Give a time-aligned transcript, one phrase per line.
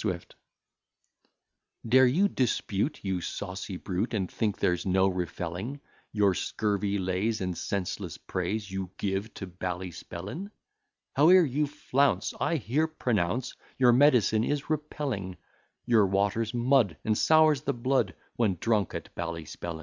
[0.00, 0.34] SWIFT
[1.86, 5.78] Dare you dispute, you saucy brute, And think there's no refelling
[6.10, 10.52] Your scurvy lays, and senseless praise You give to Ballyspellin?
[11.16, 15.36] Howe'er you flounce, I here pronounce, Your medicine is repelling;
[15.84, 19.78] Your water's mud, and sours the blood When drunk at Ballyspellin.